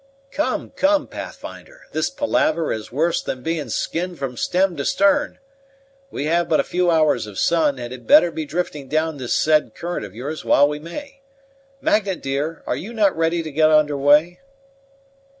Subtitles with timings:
[0.31, 5.37] "Come, come, Pathfinder, this palaver is worse than being skinned from stem to stem;
[6.09, 9.35] we have but a few hours of sun, and had better be drifting down this
[9.35, 11.21] said current of yours while we may.
[11.81, 14.39] Magnet dear, are you not ready to get under way?"